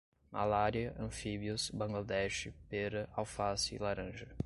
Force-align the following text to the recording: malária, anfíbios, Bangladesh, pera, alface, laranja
malária, 0.31 0.95
anfíbios, 0.97 1.69
Bangladesh, 1.69 2.51
pera, 2.67 3.07
alface, 3.15 3.77
laranja 3.77 4.27